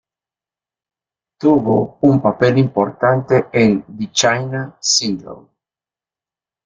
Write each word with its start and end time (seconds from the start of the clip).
Tuvo 1.37 1.99
un 2.01 2.19
papel 2.23 2.57
importante 2.57 3.49
en 3.53 3.83
"The 3.83 4.11
China 4.11 4.75
Syndrome". 4.79 5.47